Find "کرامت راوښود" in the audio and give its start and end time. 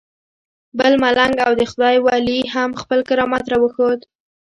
3.09-3.99